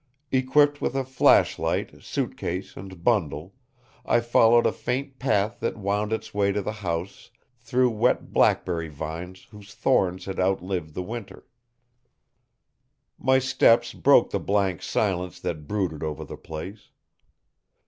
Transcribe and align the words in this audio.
Equipped 0.31 0.81
with 0.81 0.95
a 0.95 1.05
flashlight, 1.05 2.01
suitcase 2.03 2.75
and 2.75 3.03
bundle, 3.03 3.53
I 4.03 4.19
followed 4.19 4.65
a 4.65 4.71
faint 4.71 5.19
path 5.19 5.59
that 5.59 5.77
wound 5.77 6.11
its 6.11 6.33
way 6.33 6.51
to 6.53 6.63
the 6.63 6.71
house 6.71 7.29
through 7.59 7.91
wet 7.91 8.33
blackberry 8.33 8.87
vines 8.89 9.43
whose 9.51 9.75
thorns 9.75 10.25
had 10.25 10.39
outlived 10.39 10.95
the 10.95 11.03
winter. 11.03 11.45
My 13.19 13.37
steps 13.37 13.93
broke 13.93 14.31
the 14.31 14.39
blank 14.39 14.81
silence 14.81 15.39
that 15.41 15.67
brooded 15.67 16.01
over 16.01 16.25
the 16.25 16.35
place. 16.35 16.89